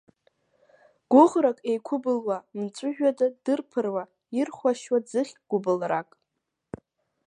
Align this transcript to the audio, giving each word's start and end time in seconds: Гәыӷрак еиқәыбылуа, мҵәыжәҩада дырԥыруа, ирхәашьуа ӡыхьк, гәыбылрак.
Гәыӷрак 1.11 1.59
еиқәыбылуа, 1.69 2.37
мҵәыжәҩада 2.59 3.27
дырԥыруа, 3.43 4.03
ирхәашьуа 4.37 4.99
ӡыхьк, 5.09 5.37
гәыбылрак. 5.49 6.09